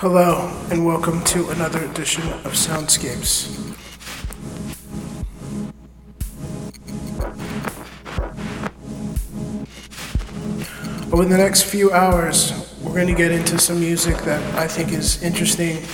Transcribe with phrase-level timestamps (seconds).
[0.00, 3.54] Hello, and welcome to another edition of Soundscapes.
[11.12, 14.90] Over the next few hours, we're going to get into some music that I think
[14.90, 15.84] is interesting,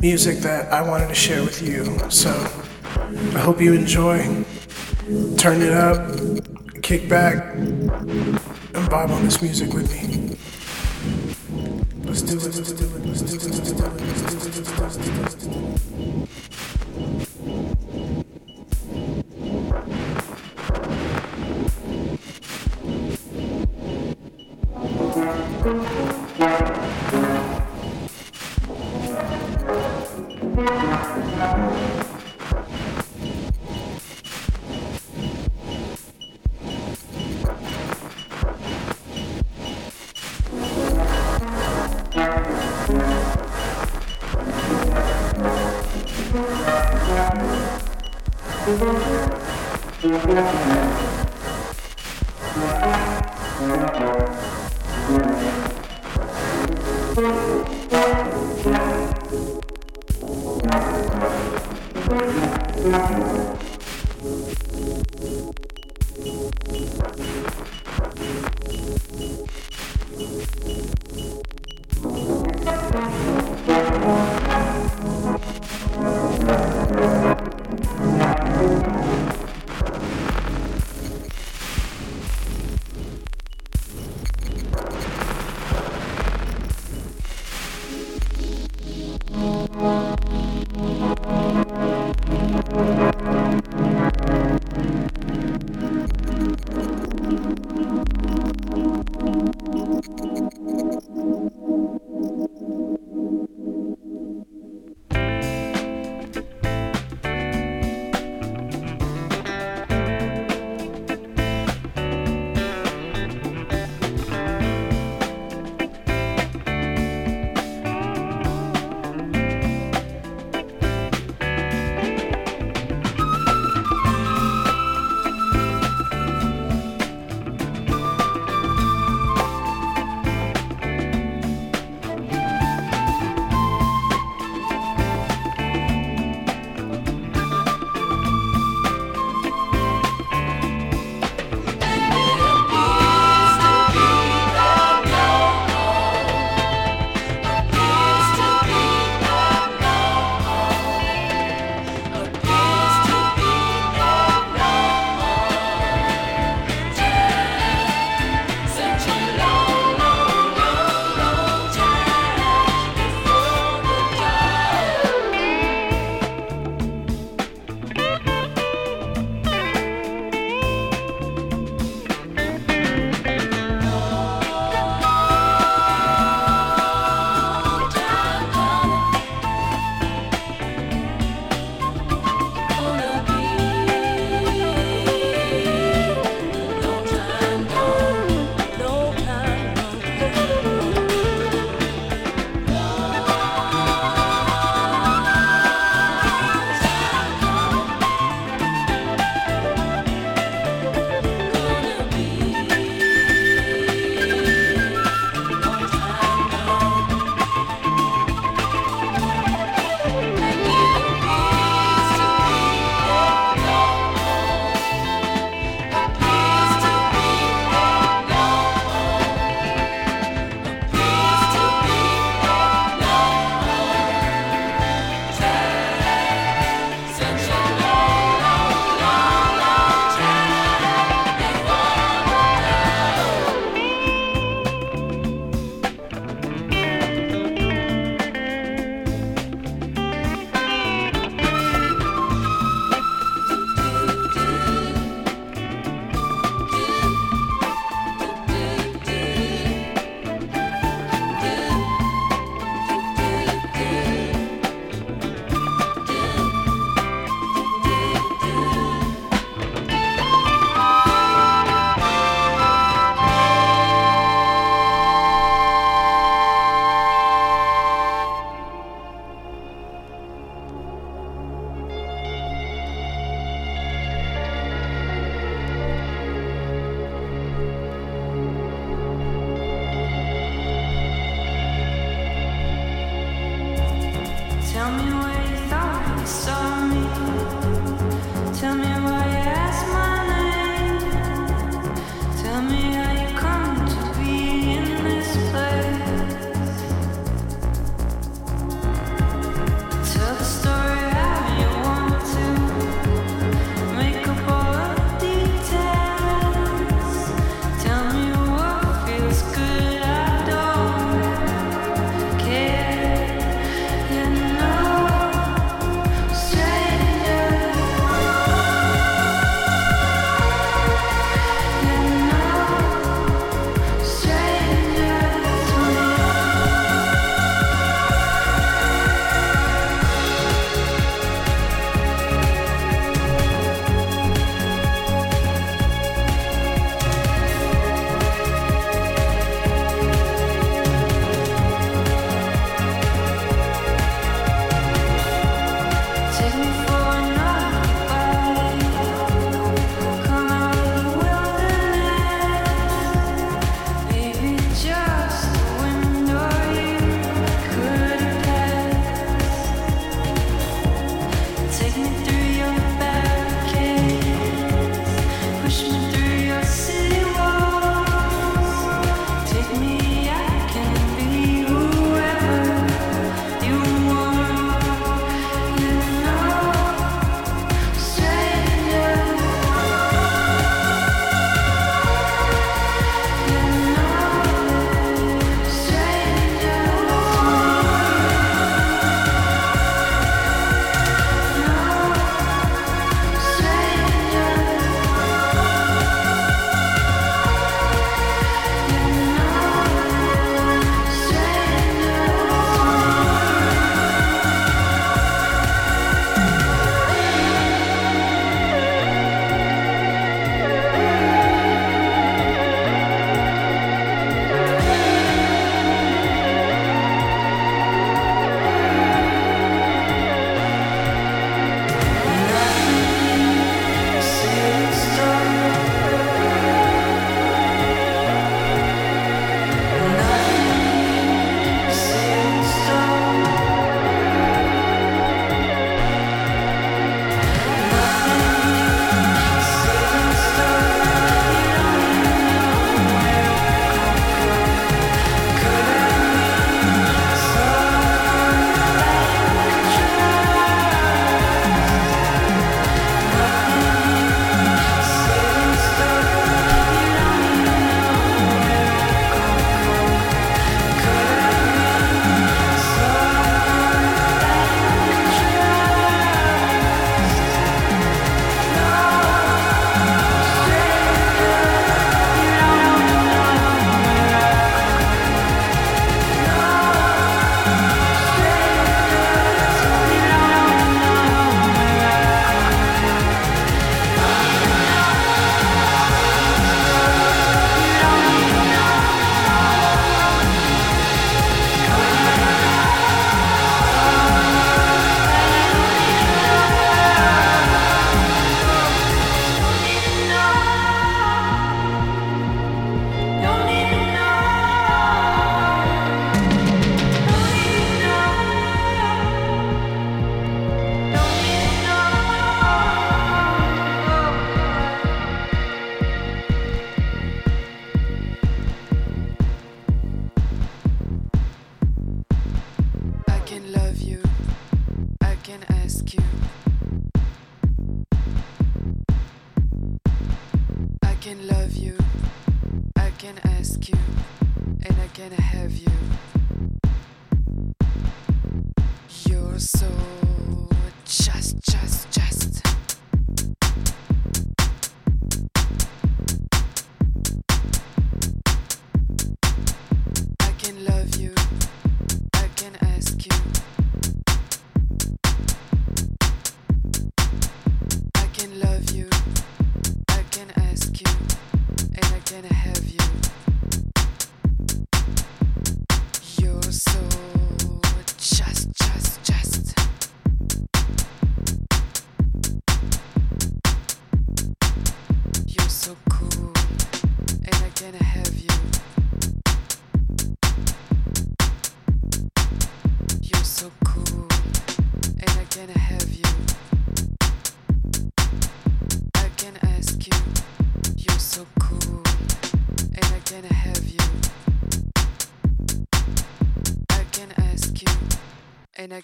[0.00, 1.98] music that I wanted to share with you.
[2.08, 2.30] So
[3.36, 4.20] I hope you enjoy.
[5.36, 8.30] Turn it up, kick back, and
[8.72, 10.15] vibe on this music with me.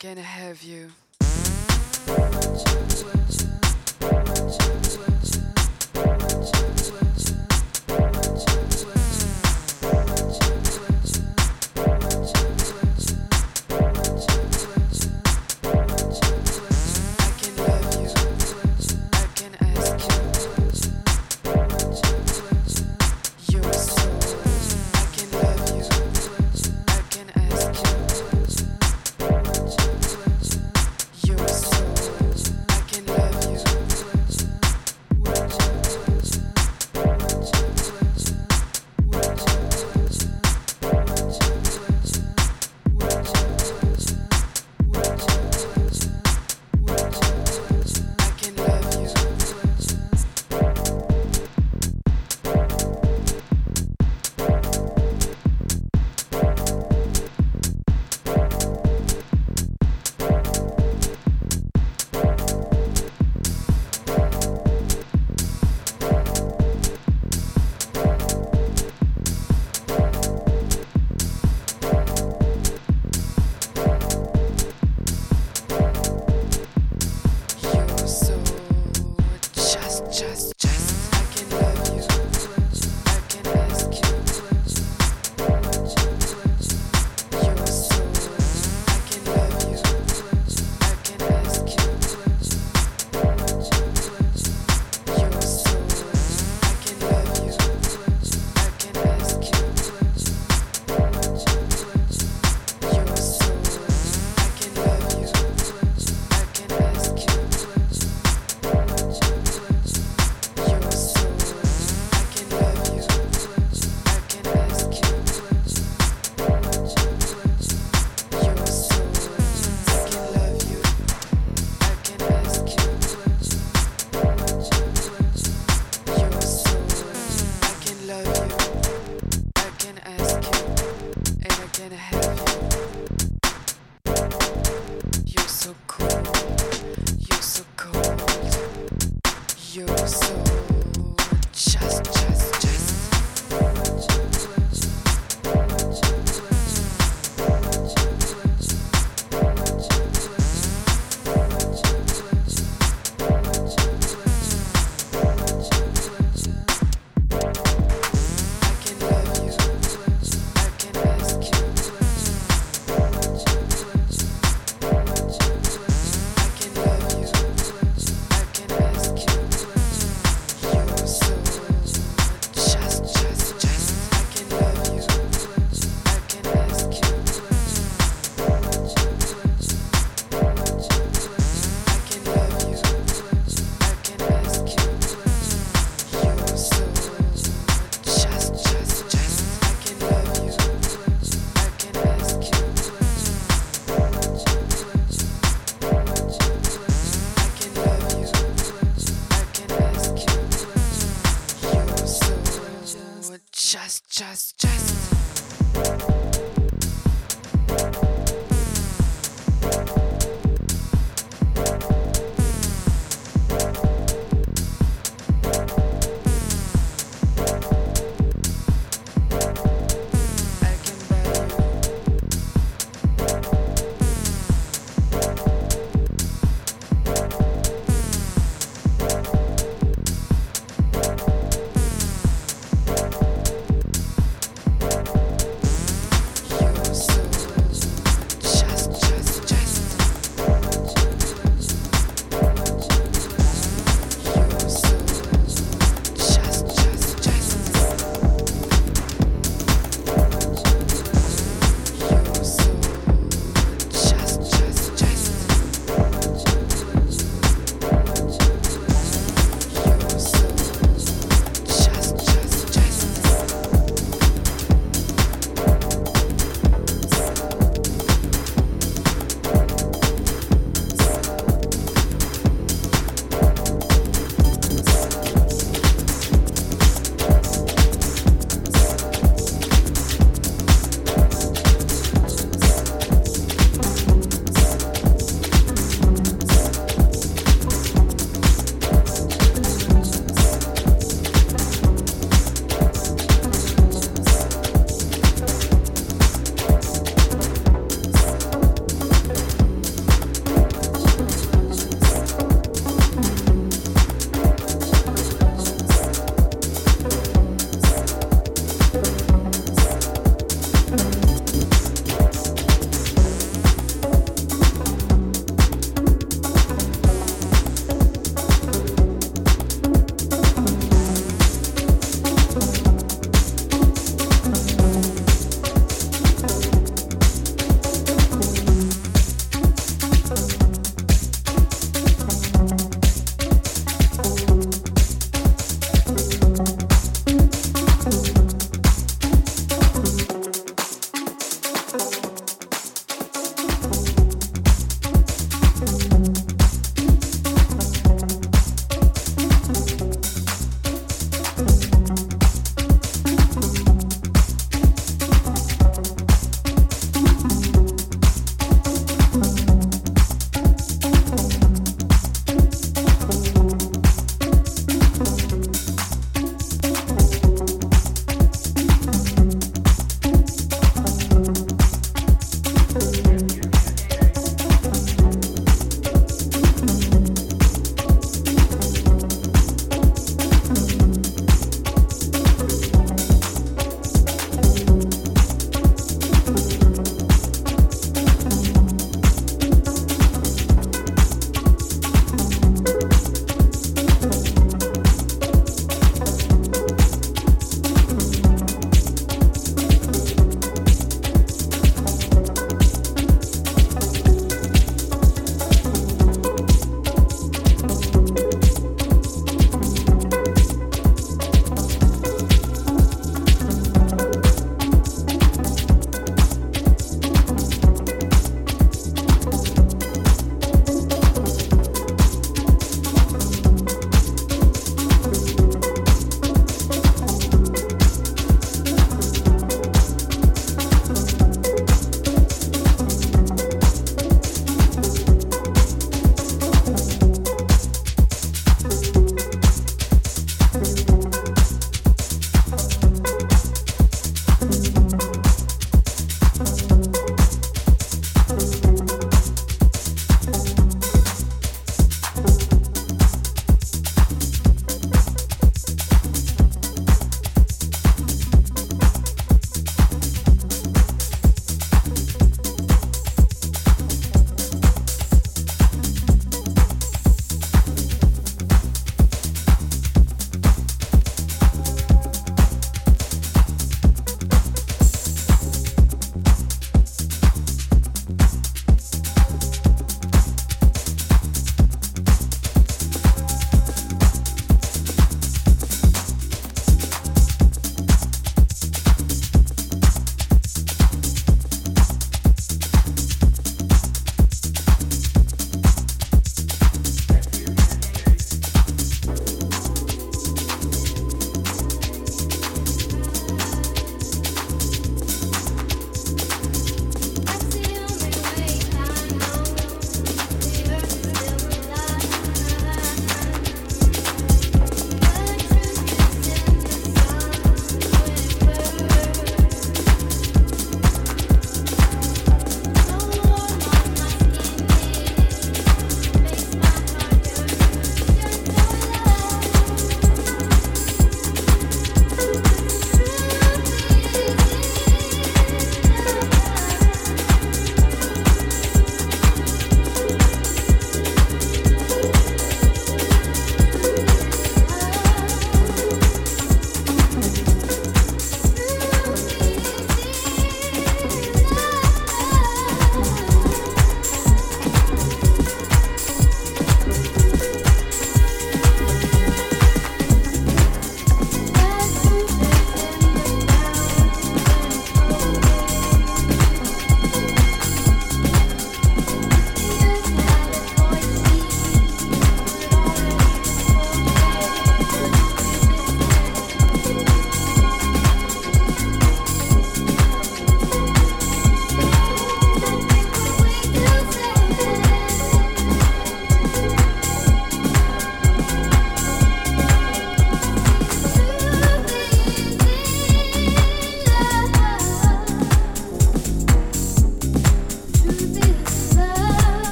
[0.00, 0.92] Gonna have you.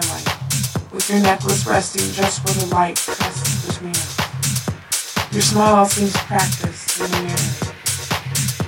[0.00, 5.32] The twilight, with your necklace resting just where the light passes between us.
[5.32, 7.36] Your smile seems practiced in the mirror,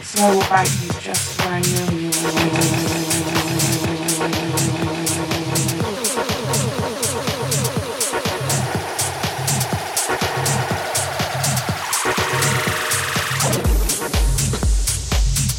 [0.02, 2.10] so I will bite you just where I know you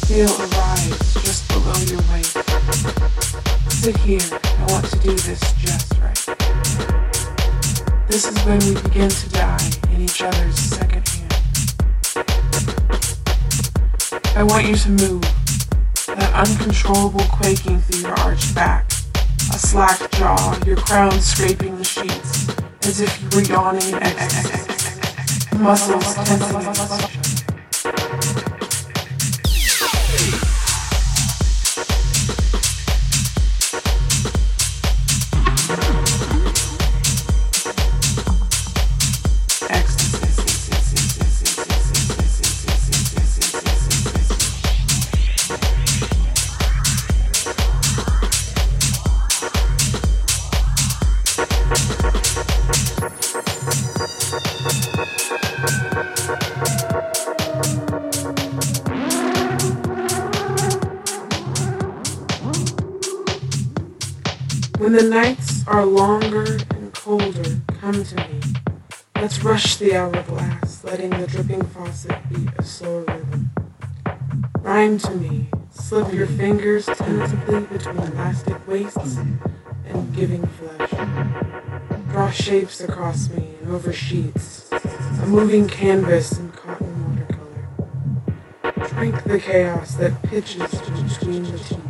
[0.06, 2.36] Feel a rise just below your waist.
[3.82, 4.45] Sit here.
[5.06, 6.18] Do this just right.
[8.08, 11.32] This is when we begin to die in each other's second hand.
[14.34, 15.22] I want you to move,
[16.08, 18.90] that uncontrollable quaking through your arched back,
[19.54, 22.48] a slack jaw, your crown scraping the sheets,
[22.82, 23.92] as if you were yawning
[25.62, 27.15] muscles tensing
[70.86, 73.50] letting the dripping faucet beat a slow rhythm.
[74.60, 79.16] Rhyme to me, slip your fingers tentatively between elastic waists
[79.86, 80.90] and giving flesh.
[82.10, 88.88] Draw shapes across me and over sheets, a moving canvas in cotton watercolor.
[88.90, 91.80] Drink the chaos that pitches between the teeth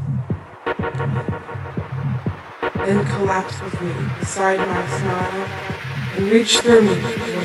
[2.87, 5.49] then collapse with me beside my smile
[6.17, 7.36] and reach through me